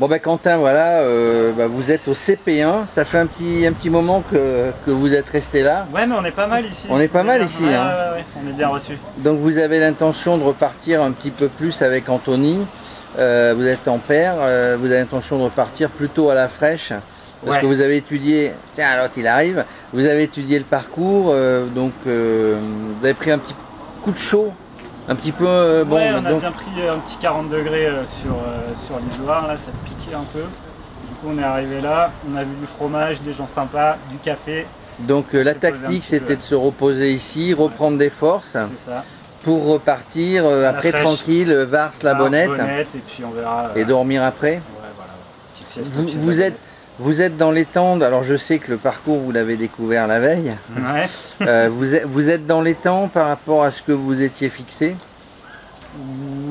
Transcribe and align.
Bon 0.00 0.08
ben 0.08 0.18
Quentin, 0.18 0.56
voilà, 0.56 1.00
euh, 1.02 1.52
bah, 1.52 1.68
vous 1.68 1.92
êtes 1.92 2.08
au 2.08 2.14
CP1, 2.14 2.88
ça 2.88 3.04
fait 3.04 3.18
un 3.18 3.26
petit, 3.26 3.64
un 3.66 3.72
petit 3.72 3.90
moment 3.90 4.22
que, 4.28 4.72
que 4.84 4.90
vous 4.90 5.14
êtes 5.14 5.28
resté 5.28 5.62
là. 5.62 5.86
Ouais, 5.94 6.06
mais 6.06 6.14
on 6.18 6.24
est 6.24 6.32
pas 6.32 6.48
mal 6.48 6.66
ici. 6.66 6.86
On 6.90 6.98
est 6.98 7.06
pas 7.08 7.22
mal 7.22 7.38
bien- 7.38 7.46
ici, 7.46 7.62
ouais, 7.62 7.74
hein. 7.74 7.86
ouais, 8.14 8.18
ouais, 8.18 8.24
on 8.44 8.48
est 8.48 8.52
bien 8.52 8.68
reçu. 8.68 8.98
Donc 9.18 9.38
vous 9.38 9.58
avez 9.58 9.78
l'intention 9.78 10.38
de 10.38 10.42
repartir 10.42 11.02
un 11.02 11.12
petit 11.12 11.30
peu 11.30 11.46
plus 11.48 11.82
avec 11.82 12.08
Anthony. 12.08 12.66
Euh, 13.18 13.54
vous 13.56 13.66
êtes 13.66 13.86
en 13.86 13.98
paire, 13.98 14.34
euh, 14.40 14.76
vous 14.80 14.86
avez 14.86 14.98
l'intention 15.00 15.38
de 15.38 15.44
repartir 15.44 15.88
plutôt 15.90 16.30
à 16.30 16.34
la 16.34 16.48
fraîche. 16.48 16.92
Parce 17.44 17.56
Ouais. 17.56 17.62
que 17.62 17.66
vous 17.66 17.80
avez 17.80 17.96
étudié, 17.96 18.52
tiens 18.72 18.96
l'autre 19.02 19.14
il 19.16 19.26
arrive, 19.26 19.64
vous 19.92 20.06
avez 20.06 20.22
étudié 20.22 20.58
le 20.60 20.64
parcours, 20.64 21.26
euh, 21.30 21.64
donc 21.66 21.92
euh, 22.06 22.56
vous 22.98 23.04
avez 23.04 23.14
pris 23.14 23.32
un 23.32 23.38
petit 23.38 23.54
coup 24.04 24.12
de 24.12 24.18
chaud, 24.18 24.52
un 25.08 25.16
petit 25.16 25.32
peu 25.32 25.46
euh, 25.48 25.84
bon. 25.84 25.96
ouais, 25.96 26.10
on 26.14 26.24
a 26.24 26.30
donc- 26.30 26.40
bien 26.40 26.52
pris 26.52 26.70
un 26.88 26.98
petit 26.98 27.16
40 27.16 27.48
degrés 27.48 27.86
euh, 27.86 28.04
sur, 28.04 28.30
euh, 28.30 28.72
sur 28.74 28.98
l'isoire, 29.00 29.48
là, 29.48 29.56
ça 29.56 29.70
piquait 29.84 30.14
un 30.14 30.24
peu. 30.32 30.38
Du 30.40 31.14
coup, 31.20 31.28
on 31.34 31.38
est 31.38 31.42
arrivé 31.42 31.80
là, 31.80 32.12
on 32.32 32.36
a 32.36 32.44
vu 32.44 32.54
du 32.60 32.66
fromage, 32.66 33.20
des 33.22 33.32
gens 33.32 33.48
sympas, 33.48 33.96
du 34.08 34.18
café, 34.18 34.64
donc 35.00 35.34
euh, 35.34 35.42
la 35.42 35.54
tactique 35.54 36.04
c'était 36.04 36.36
de 36.36 36.42
se 36.42 36.54
reposer 36.54 37.10
ici, 37.12 37.54
reprendre 37.54 37.98
des 37.98 38.10
forces 38.10 38.56
c'est 38.68 38.78
ça. 38.78 39.04
pour 39.42 39.64
repartir 39.66 40.44
euh, 40.46 40.68
après 40.70 40.90
fraîche. 40.90 41.02
tranquille, 41.02 41.50
euh, 41.50 41.64
Vars, 41.66 41.90
la 42.04 42.14
bonnette, 42.14 42.46
Bonnette, 42.50 42.94
et 42.94 42.98
puis 43.04 43.24
on 43.24 43.32
verra. 43.32 43.70
euh, 43.74 43.80
et 43.80 43.84
dormir 43.84 44.22
après. 44.22 44.52
Ouais, 44.52 44.60
voilà. 44.96 45.10
Petite 45.52 45.68
sieste 45.70 45.92
Vous- 46.20 46.40
êtes- 46.40 46.60
Vous 46.98 47.22
êtes 47.22 47.36
dans 47.36 47.50
les 47.50 47.64
temps, 47.64 48.00
alors 48.00 48.22
je 48.22 48.36
sais 48.36 48.58
que 48.58 48.70
le 48.70 48.76
parcours 48.76 49.18
vous 49.18 49.32
l'avez 49.32 49.56
découvert 49.56 50.06
la 50.06 50.20
veille. 50.20 50.54
Ouais. 50.76 51.08
Euh, 51.40 51.70
vous, 51.72 51.94
êtes, 51.94 52.04
vous 52.06 52.28
êtes 52.28 52.46
dans 52.46 52.60
les 52.60 52.74
temps 52.74 53.08
par 53.08 53.28
rapport 53.28 53.64
à 53.64 53.70
ce 53.70 53.82
que 53.82 53.92
vous 53.92 54.22
étiez 54.22 54.50
fixé? 54.50 54.94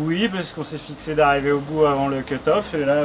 Oui, 0.04 0.30
parce 0.30 0.52
qu'on 0.52 0.64
s'est 0.64 0.78
fixé 0.78 1.16
d'arriver 1.16 1.52
au 1.52 1.60
bout 1.60 1.86
avant 1.86 2.08
le 2.08 2.22
cut-off, 2.22 2.74
et 2.74 2.86
là, 2.86 3.04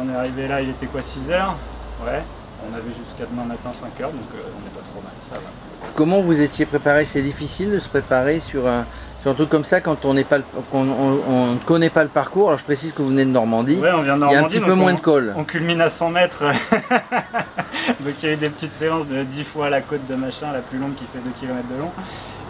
on 0.00 0.12
est 0.12 0.16
arrivé 0.16 0.46
là, 0.46 0.60
il 0.60 0.70
était 0.70 0.86
quoi, 0.86 1.02
6 1.02 1.30
heures? 1.30 1.56
Ouais. 2.04 2.22
On 2.70 2.74
avait 2.74 2.92
jusqu'à 2.92 3.24
demain 3.30 3.44
matin 3.44 3.72
5 3.72 4.00
heures, 4.00 4.10
donc 4.10 4.22
euh, 4.34 4.38
on 4.56 4.64
n'est 4.64 4.74
pas 4.74 4.88
trop 4.88 5.02
mal, 5.02 5.12
ça 5.22 5.34
va. 5.34 5.88
Comment 5.94 6.22
vous 6.22 6.40
étiez 6.40 6.64
préparé? 6.64 7.04
C'est 7.04 7.22
difficile 7.22 7.72
de 7.72 7.78
se 7.78 7.88
préparer 7.88 8.40
sur 8.40 8.66
un, 8.66 8.86
sur 9.24 9.30
un 9.30 9.34
truc 9.34 9.48
comme 9.48 9.64
ça 9.64 9.80
quand 9.80 10.04
on 10.04 10.12
n'est 10.12 10.22
pas 10.24 10.36
le- 10.36 10.44
qu'on- 10.70 10.86
on- 10.86 11.20
on 11.26 11.46
ne 11.54 11.58
connaît 11.60 11.88
pas 11.88 12.02
le 12.02 12.10
parcours. 12.10 12.48
Alors 12.48 12.58
je 12.58 12.64
précise 12.64 12.92
que 12.92 13.00
vous 13.00 13.08
venez 13.08 13.24
de 13.24 13.30
Normandie. 13.30 13.76
Ouais, 13.78 13.90
on 13.94 14.02
vient 14.02 14.18
de 14.18 14.22
Il 14.26 14.30
y 14.30 14.34
a 14.34 14.38
un 14.38 14.42
Normandie, 14.42 14.58
petit 14.58 14.66
peu 14.66 14.74
moins 14.74 14.92
on- 14.92 14.96
de 14.96 15.00
colle. 15.00 15.32
On 15.34 15.44
culmine 15.44 15.80
à 15.80 15.88
100 15.88 16.10
mètres. 16.10 16.44
Donc 18.04 18.14
il 18.22 18.26
y 18.26 18.28
a 18.28 18.34
eu 18.34 18.36
des 18.36 18.50
petites 18.50 18.74
séances 18.74 19.06
de 19.06 19.22
10 19.22 19.44
fois 19.44 19.70
la 19.70 19.80
côte 19.80 20.04
de 20.04 20.14
machin, 20.14 20.52
la 20.52 20.60
plus 20.60 20.76
longue 20.78 20.94
qui 20.94 21.06
fait 21.06 21.20
2 21.20 21.30
km 21.40 21.66
de 21.74 21.80
long. 21.80 21.90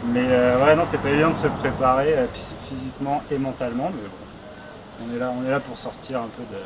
Mais 0.08 0.24
euh, 0.28 0.64
ouais, 0.64 0.74
non, 0.74 0.82
c'est 0.84 0.98
pas 0.98 1.10
évident 1.10 1.30
de 1.30 1.34
se 1.34 1.46
préparer 1.46 2.14
euh, 2.18 2.26
phys- 2.34 2.56
physiquement 2.68 3.22
et 3.30 3.38
mentalement. 3.38 3.92
Mais 3.94 4.08
bon, 4.08 5.06
on 5.12 5.16
est 5.16 5.20
là, 5.20 5.32
on 5.40 5.46
est 5.46 5.50
là 5.50 5.60
pour 5.60 5.78
sortir 5.78 6.18
un 6.18 6.28
peu 6.36 6.42
de 6.52 6.58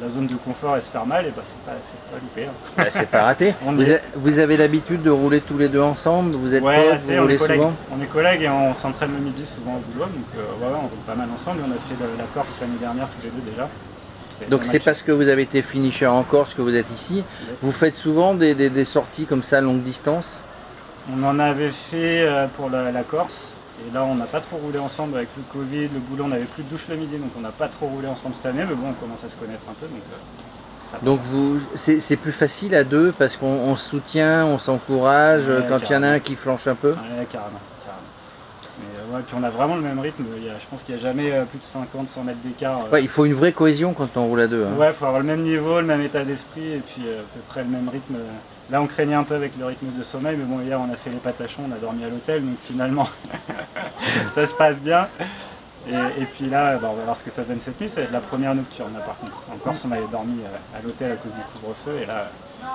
la 0.00 0.08
zone 0.08 0.26
de 0.26 0.34
confort 0.34 0.76
et 0.76 0.80
se 0.80 0.90
faire 0.90 1.06
mal. 1.06 1.26
Et 1.26 1.30
bah, 1.30 1.42
c'est 1.44 1.58
pas, 1.60 1.72
c'est 1.82 1.98
pas 2.10 2.18
loupé. 2.20 2.46
hein. 2.46 2.52
Bah, 2.76 2.84
c'est 2.90 3.08
pas 3.08 3.22
raté. 3.24 3.54
Vous, 3.62 3.90
y 3.90 3.94
a- 3.94 4.00
vous 4.16 4.38
avez 4.38 4.56
l'habitude 4.56 5.02
de 5.02 5.10
rouler 5.10 5.40
tous 5.40 5.56
les 5.58 5.68
deux 5.68 5.80
ensemble 5.80 6.34
Vous 6.34 6.52
êtes 6.54 6.62
Ouais, 6.62 6.90
potes 6.90 7.00
Vous 7.00 7.12
on 7.12 7.20
roulez 7.22 7.34
est 7.34 7.38
souvent 7.38 7.72
On 7.96 8.02
est 8.02 8.06
collègues 8.06 8.42
et 8.42 8.48
on 8.48 8.74
s'entraîne 8.74 9.12
le 9.12 9.20
midi 9.20 9.46
souvent 9.46 9.76
au 9.76 9.92
boulot. 9.92 10.06
Donc 10.06 10.26
euh, 10.36 10.64
ouais, 10.64 10.72
on 10.76 10.80
roule 10.88 10.98
pas 11.06 11.14
mal 11.14 11.28
ensemble. 11.32 11.60
Et 11.60 11.62
on 11.68 11.72
a 11.72 11.78
fait 11.78 11.94
le- 12.00 12.18
la 12.18 12.24
Corse 12.34 12.58
l'année 12.60 12.78
dernière 12.80 13.08
tous 13.08 13.22
les 13.24 13.30
deux 13.30 13.50
déjà. 13.50 13.68
Donc 14.50 14.64
c'est 14.64 14.84
parce 14.84 15.00
que 15.00 15.12
vous 15.12 15.28
avez 15.28 15.42
été 15.42 15.62
finisher 15.62 16.08
en 16.08 16.24
Corse 16.24 16.54
que 16.54 16.62
vous 16.62 16.74
êtes 16.74 16.90
ici. 16.92 17.22
Yes. 17.48 17.62
Vous 17.62 17.70
faites 17.70 17.94
souvent 17.94 18.34
des, 18.34 18.54
des- 18.56 18.68
des 18.70 18.84
sorties 18.84 19.26
comme 19.26 19.44
ça 19.44 19.60
longue 19.60 19.82
distance? 19.82 20.38
On 21.16 21.22
en 21.22 21.38
avait 21.38 21.68
fait 21.70 22.22
euh, 22.22 22.46
pour 22.48 22.68
la, 22.68 22.90
la 22.90 23.02
Corse. 23.04 23.52
Et 23.80 23.92
là, 23.92 24.04
on 24.04 24.14
n'a 24.14 24.26
pas 24.26 24.40
trop 24.40 24.56
roulé 24.56 24.78
ensemble 24.78 25.16
avec 25.16 25.28
le 25.36 25.42
Covid, 25.52 25.88
le 25.92 25.98
boulot. 26.00 26.24
On 26.24 26.28
n'avait 26.28 26.44
plus 26.44 26.62
de 26.62 26.68
douche 26.68 26.86
le 26.88 26.96
midi, 26.96 27.16
donc 27.18 27.30
on 27.36 27.40
n'a 27.40 27.50
pas 27.50 27.68
trop 27.68 27.86
roulé 27.86 28.06
ensemble 28.08 28.34
cette 28.34 28.46
année. 28.46 28.64
Mais 28.68 28.74
bon, 28.74 28.88
on 28.90 28.92
commence 28.94 29.24
à 29.24 29.28
se 29.28 29.36
connaître 29.36 29.64
un 29.68 29.74
peu, 29.74 29.86
donc 29.86 29.98
euh, 30.12 30.16
ça 30.84 30.98
Donc 31.02 31.18
vous, 31.18 31.58
c'est 31.74 31.98
c'est 31.98 32.16
plus 32.16 32.32
facile 32.32 32.74
à 32.74 32.84
deux 32.84 33.12
parce 33.18 33.36
qu'on 33.36 33.46
on 33.46 33.74
se 33.74 33.88
soutient, 33.88 34.44
on 34.46 34.58
s'encourage 34.58 35.48
Ouais, 35.48 35.64
quand 35.68 35.78
il 35.88 35.92
y 35.92 35.96
en 35.96 36.02
a 36.02 36.08
un 36.08 36.18
qui 36.20 36.36
flanche 36.36 36.66
un 36.66 36.74
peu? 36.76 36.90
Ouais, 36.90 36.96
carrément. 37.30 37.58
carrément. 37.84 38.08
Mais 38.78 38.98
euh, 39.00 39.16
ouais, 39.16 39.22
puis 39.26 39.34
on 39.38 39.42
a 39.42 39.50
vraiment 39.50 39.74
le 39.76 39.82
même 39.82 39.98
rythme. 39.98 40.24
Il 40.36 40.44
y 40.44 40.50
a- 40.50 40.58
je 40.58 40.66
pense 40.66 40.82
qu'il 40.82 40.94
n'y 40.94 41.00
a 41.00 41.04
jamais 41.04 41.32
euh, 41.32 41.44
plus 41.44 41.58
de 41.58 41.64
50, 41.64 42.08
100 42.08 42.22
mètres 42.24 42.40
d'écart. 42.44 42.92
Ouais, 42.92 43.02
il 43.02 43.08
faut 43.08 43.24
une 43.24 43.34
vraie 43.34 43.52
cohésion 43.52 43.92
quand 43.92 44.16
on 44.16 44.26
roule 44.26 44.40
à 44.40 44.46
deux. 44.46 44.64
hein. 44.64 44.78
Ouais, 44.78 44.92
faut 44.92 45.06
avoir 45.06 45.20
le 45.20 45.26
même 45.26 45.42
niveau, 45.42 45.80
le 45.80 45.86
même 45.86 46.00
état 46.02 46.22
d'esprit 46.24 46.74
et 46.74 46.78
puis 46.86 47.02
à 47.08 47.22
peu 47.22 47.40
près 47.48 47.62
le 47.64 47.70
même 47.70 47.88
rythme. 47.88 48.14
Là, 48.70 48.80
on 48.80 48.86
craignait 48.86 49.14
un 49.14 49.24
peu 49.24 49.34
avec 49.34 49.58
le 49.58 49.66
rythme 49.66 49.88
de 49.96 50.02
sommeil, 50.02 50.36
mais 50.38 50.44
bon, 50.44 50.58
hier, 50.62 50.80
on 50.80 50.90
a 50.90 50.96
fait 50.96 51.10
les 51.10 51.16
patachons, 51.18 51.62
on 51.68 51.72
a 51.74 51.76
dormi 51.78 52.02
à 52.02 52.08
l'hôtel, 52.08 52.42
donc 52.42 52.56
finalement, 52.62 53.06
ça 54.28 54.46
se 54.46 54.54
passe 54.54 54.80
bien. 54.80 55.08
Et, 55.86 56.22
et 56.22 56.24
puis 56.24 56.48
là, 56.48 56.76
bah, 56.78 56.88
on 56.90 56.96
va 56.96 57.02
voir 57.04 57.16
ce 57.16 57.22
que 57.22 57.30
ça 57.30 57.42
donne 57.42 57.58
cette 57.60 57.78
nuit. 57.80 57.88
Ça 57.90 58.00
va 58.00 58.06
être 58.06 58.12
la 58.12 58.20
première 58.20 58.54
nocturne, 58.54 58.92
là, 58.94 59.00
par 59.00 59.18
contre. 59.18 59.42
En 59.52 59.56
Corse, 59.58 59.84
on 59.86 59.92
avait 59.92 60.06
dormi 60.10 60.38
euh, 60.42 60.78
à 60.78 60.82
l'hôtel 60.82 61.12
à 61.12 61.16
cause 61.16 61.32
du 61.32 61.40
couvre-feu, 61.42 61.98
et 62.02 62.06
là, 62.06 62.30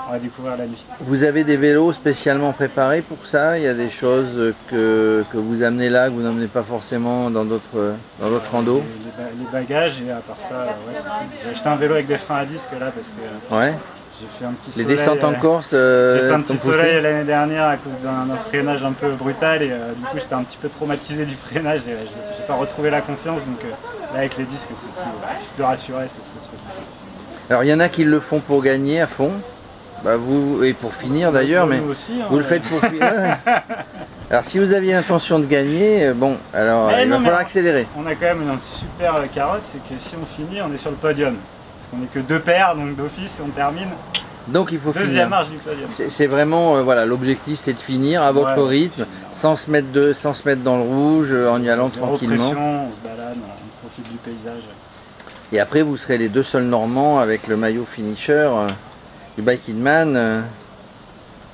on 0.07 0.11
va 0.11 0.19
découvrir 0.19 0.55
la 0.57 0.67
nuit. 0.67 0.85
Vous 0.99 1.23
avez 1.23 1.43
des 1.43 1.57
vélos 1.57 1.91
spécialement 1.93 2.51
préparés 2.53 3.01
pour 3.01 3.25
ça? 3.25 3.57
Il 3.57 3.63
y 3.63 3.67
a 3.67 3.73
des 3.73 3.89
choses 3.89 4.53
que, 4.69 5.23
que 5.31 5.37
vous 5.37 5.63
amenez 5.63 5.89
là, 5.89 6.09
que 6.09 6.13
vous 6.13 6.21
n'emmenez 6.21 6.45
pas 6.45 6.61
forcément 6.61 7.31
dans 7.31 7.45
d'autres 7.45 7.95
dans 8.19 8.29
d'autres 8.29 8.51
randos? 8.51 8.83
Les, 8.83 9.05
les 9.05 9.23
ba- 9.23 9.31
les 9.39 9.59
bagages, 9.59 10.03
et 10.03 10.11
à 10.11 10.17
part 10.17 10.39
ça, 10.39 10.53
euh, 10.53 10.65
ouais, 10.67 10.93
c'est 10.93 11.03
tout. 11.05 11.09
J'ai 11.43 11.49
acheté 11.49 11.67
un 11.69 11.75
vélo 11.77 11.95
avec 11.95 12.05
des 12.05 12.17
freins 12.17 12.35
à 12.37 12.45
disque 12.45 12.69
là, 12.79 12.91
parce 12.95 13.09
que 13.09 13.53
euh, 13.55 13.57
Ouais. 13.59 13.73
J'ai 14.21 14.27
fait 14.27 14.45
un 14.45 14.51
petit 14.53 14.67
Les 14.77 14.83
soleil, 14.83 14.97
descentes 14.97 15.23
en 15.23 15.31
euh, 15.33 15.35
Corse 15.35 15.71
euh, 15.73 16.15
J'ai 16.15 16.27
fait 16.27 16.33
un 16.33 16.37
t'ont 16.41 16.53
petit 16.53 16.57
soleil 16.57 17.01
l'année 17.01 17.23
dernière 17.23 17.65
à 17.65 17.77
cause 17.77 17.99
d'un 17.99 18.35
freinage 18.37 18.83
un 18.83 18.91
peu 18.93 19.09
brutal 19.11 19.61
et 19.63 19.71
euh, 19.71 19.93
du 19.93 20.03
coup 20.05 20.17
j'étais 20.17 20.33
un 20.33 20.43
petit 20.43 20.57
peu 20.57 20.69
traumatisé 20.69 21.25
du 21.25 21.35
freinage 21.45 21.81
et 21.87 21.91
euh, 21.91 21.95
j'ai- 22.37 22.43
pas 22.43 22.55
retrouvé 22.55 22.89
la 22.89 23.01
confiance 23.01 23.43
donc 23.45 23.59
euh, 23.63 23.69
là 24.13 24.19
avec 24.19 24.37
les 24.37 24.45
disques 24.45 24.69
c'est 24.73 24.89
plus, 24.89 25.01
je 25.37 25.43
suis 25.43 25.53
plus 25.53 25.63
rassuré, 25.63 26.07
ça, 26.07 26.19
ça 26.23 26.39
se 26.39 26.49
passe. 26.49 26.65
Alors 27.49 27.63
il 27.63 27.69
y 27.69 27.73
en 27.73 27.79
a 27.79 27.89
qui 27.89 28.03
le 28.03 28.19
font 28.19 28.39
pour 28.39 28.61
gagner 28.63 29.01
à 29.01 29.07
fond. 29.07 29.31
Bah, 30.03 30.15
vous, 30.15 30.63
et 30.63 30.73
pour 30.73 30.93
finir 30.93 31.33
d'ailleurs, 31.33 31.67
mais 31.67 31.79
aussi, 31.81 32.13
hein, 32.21 32.27
vous 32.29 32.37
le 32.37 32.43
euh, 32.45 32.47
faites 32.47 32.63
pour 32.63 32.79
finir. 32.79 33.03
Alors 34.31 34.43
si 34.45 34.57
vous 34.59 34.71
aviez 34.73 34.93
l'intention 34.93 35.39
de 35.39 35.45
gagner, 35.45 36.05
euh, 36.05 36.13
bon, 36.13 36.37
alors 36.53 36.87
Mais 36.87 37.03
il 37.03 37.09
non, 37.09 37.17
va 37.17 37.23
falloir 37.23 37.41
accélérer. 37.41 37.85
On 37.97 38.05
a 38.05 38.13
quand 38.15 38.27
même 38.27 38.43
une 38.43 38.59
super 38.59 39.15
euh, 39.15 39.25
carotte, 39.33 39.61
c'est 39.63 39.79
que 39.83 39.97
si 39.97 40.15
on 40.21 40.25
finit, 40.25 40.61
on 40.61 40.71
est 40.73 40.77
sur 40.77 40.91
le 40.91 40.97
podium. 40.97 41.35
Parce 41.79 41.87
qu'on 41.89 42.03
est 42.03 42.11
que 42.13 42.19
deux 42.19 42.41
paires, 42.41 42.75
donc 42.75 42.95
d'office 42.95 43.41
on 43.43 43.49
termine. 43.49 43.87
Donc 44.49 44.69
il 44.71 44.79
faut 44.79 44.91
Deuxième 44.91 45.09
finir. 45.11 45.29
marche 45.29 45.49
du 45.49 45.57
podium. 45.57 45.89
C'est 45.91 46.27
vraiment 46.27 46.75
euh, 46.77 46.81
voilà 46.83 47.05
l'objectif, 47.05 47.57
c'est 47.57 47.73
de 47.73 47.79
finir 47.79 48.21
à 48.23 48.31
votre 48.31 48.61
Ouais, 48.63 48.69
rythme, 48.69 49.05
sans 49.31 49.55
se 49.55 49.69
mettre 49.71 49.91
de, 49.91 50.11
sans 50.13 50.33
se 50.33 50.47
mettre 50.47 50.61
dans 50.61 50.75
le 50.77 50.83
rouge, 50.83 51.29
euh, 51.31 51.49
en 51.51 51.61
y 51.61 51.69
allant 51.69 51.87
tranquillement. 51.89 52.35
pression, 52.35 52.87
on 52.89 52.91
se 52.91 52.99
balade, 52.99 53.37
on 53.37 53.79
profite 53.87 54.11
du 54.11 54.17
paysage. 54.17 54.63
Et 55.51 55.59
après 55.59 55.81
vous 55.83 55.95
serez 55.97 56.17
les 56.17 56.29
deux 56.29 56.43
seuls 56.43 56.63
Normands 56.65 57.19
avec 57.19 57.47
le 57.47 57.55
maillot 57.57 57.85
finisher 57.85 58.33
euh, 58.33 58.67
du 59.37 59.41
Biking 59.41 59.79
Man 59.79 60.43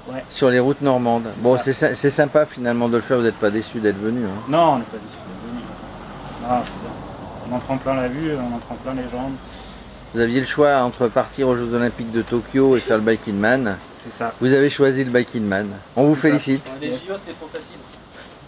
Ouais. 0.08 0.24
sur 0.30 0.52
les 0.52 0.60
routes 0.60 0.82
normandes. 0.82 1.28
Bon, 1.42 1.58
c'est 1.58 1.74
sy- 1.74 1.96
c'est 1.96 2.12
sympa 2.12 2.46
finalement 2.46 2.88
de 2.90 2.98
le 2.98 3.02
faire. 3.02 3.18
Vous 3.18 3.24
n'êtes 3.24 3.38
pas 3.40 3.50
déçu 3.50 3.80
d'être 3.80 4.00
venu. 4.00 4.24
hein. 4.26 4.40
Non, 4.48 4.74
on 4.74 4.78
n'est 4.78 4.84
pas 4.84 4.98
déçus 5.04 5.18
d'être 5.18 5.50
venus. 5.50 5.64
Non, 6.44 6.60
c'est 6.64 6.74
bien. 6.80 6.92
On 7.52 7.56
en 7.56 7.60
prend 7.60 7.78
plein 7.78 7.96
la 7.96 8.08
vue, 8.08 8.32
on 8.36 8.56
en 8.56 8.60
prend 8.60 8.76
plein 8.76 8.94
les 8.94 9.10
jambes. 9.10 9.34
Vous 10.16 10.22
aviez 10.22 10.40
le 10.40 10.46
choix 10.46 10.78
entre 10.78 11.10
partir 11.10 11.50
aux 11.50 11.58
Jeux 11.58 11.74
Olympiques 11.74 12.10
de 12.10 12.22
Tokyo 12.22 12.78
et 12.78 12.80
faire 12.80 12.96
le 12.96 13.04
Biking 13.04 13.36
Man. 13.38 13.76
C'est 13.98 14.10
ça. 14.10 14.34
Vous 14.40 14.54
avez 14.54 14.70
choisi 14.70 15.04
le 15.04 15.12
Biking 15.12 15.44
Man. 15.44 15.68
On 15.94 16.06
vous 16.06 16.16
ça. 16.16 16.22
félicite. 16.22 16.74
Les. 16.80 16.92
JO 16.92 17.18
c'était 17.18 17.34
trop 17.34 17.48
facile. 17.48 17.76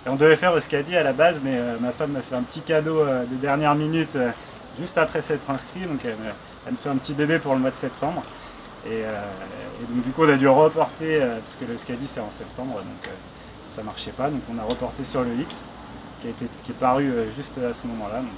Et 0.05 0.09
on 0.09 0.15
devait 0.15 0.37
faire 0.37 0.53
le 0.53 0.61
Scadi 0.61 0.95
à 0.95 1.03
la 1.03 1.11
base, 1.11 1.41
mais 1.43 1.57
euh, 1.59 1.75
ma 1.81 1.91
femme 1.91 2.13
m'a 2.13 2.21
fait 2.21 2.35
un 2.35 2.43
petit 2.43 2.61
cadeau 2.61 3.01
euh, 3.01 3.25
de 3.25 3.35
dernière 3.35 3.75
minute 3.75 4.15
euh, 4.15 4.29
juste 4.79 4.97
après 4.97 5.19
s'être 5.21 5.49
inscrit. 5.49 5.81
Donc 5.81 5.99
elle 6.05 6.11
me, 6.11 6.31
elle 6.67 6.71
me 6.71 6.77
fait 6.77 6.87
un 6.87 6.95
petit 6.95 7.13
bébé 7.13 7.37
pour 7.37 7.53
le 7.53 7.59
mois 7.59 7.71
de 7.71 7.75
septembre. 7.75 8.23
Et, 8.85 9.03
euh, 9.03 9.21
et 9.83 9.93
donc 9.93 10.05
du 10.05 10.11
coup 10.11 10.23
on 10.23 10.29
a 10.29 10.37
dû 10.37 10.47
reporter, 10.47 11.21
euh, 11.21 11.39
parce 11.39 11.57
que 11.57 11.65
le 11.69 11.75
Scadi 11.75 12.07
c'est 12.07 12.21
en 12.21 12.31
septembre, 12.31 12.75
donc 12.75 13.07
euh, 13.07 13.11
ça 13.69 13.83
marchait 13.83 14.11
pas. 14.11 14.29
Donc 14.29 14.39
on 14.49 14.57
a 14.57 14.63
reporté 14.63 15.03
sur 15.03 15.21
le 15.21 15.33
X, 15.33 15.65
qui, 16.21 16.27
a 16.27 16.29
été, 16.29 16.47
qui 16.63 16.71
est 16.71 16.75
paru 16.75 17.11
euh, 17.11 17.25
juste 17.35 17.57
à 17.57 17.73
ce 17.73 17.85
moment-là. 17.87 18.19
Donc 18.19 18.29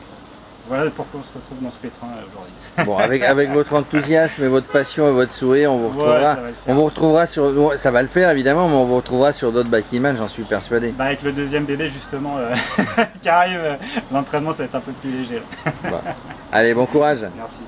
voilà 0.67 0.89
pourquoi 0.91 1.19
on 1.19 1.23
se 1.23 1.33
retrouve 1.33 1.61
dans 1.61 1.71
ce 1.71 1.77
pétrin 1.77 2.07
euh, 2.07 2.27
aujourd'hui. 2.27 2.53
Bon, 2.85 2.97
avec, 2.97 3.23
avec 3.23 3.51
votre 3.51 3.73
enthousiasme 3.73 4.43
et 4.43 4.47
votre 4.47 4.67
passion 4.67 5.07
et 5.07 5.11
votre 5.11 5.31
sourire, 5.31 5.73
on 5.73 5.77
vous 5.77 5.89
retrouvera. 5.89 6.37
on 6.67 6.73
vous 6.75 6.85
retrouvera 6.85 7.27
sur. 7.27 7.77
Ça 7.77 7.91
va 7.91 8.01
le 8.01 8.07
faire 8.07 8.29
évidemment, 8.29 8.67
mais 8.67 8.75
on 8.75 8.85
vous 8.85 8.95
retrouvera 8.97 9.33
sur 9.33 9.51
d'autres 9.51 9.69
Biking 9.69 10.01
Man, 10.01 10.15
j'en 10.15 10.27
suis 10.27 10.43
persuadé. 10.43 10.93
Bah, 10.97 11.05
avec 11.05 11.23
le 11.23 11.31
deuxième 11.33 11.65
bébé 11.65 11.87
justement 11.87 12.37
euh, 12.37 12.53
qui 13.21 13.29
arrive, 13.29 13.59
euh, 13.59 13.75
l'entraînement 14.11 14.51
ça 14.51 14.59
va 14.59 14.65
être 14.65 14.75
un 14.75 14.81
peu 14.81 14.91
plus 14.93 15.11
léger. 15.11 15.41
Bon. 15.83 15.99
Allez, 16.51 16.73
bon 16.73 16.85
courage. 16.85 17.25
Merci. 17.35 17.61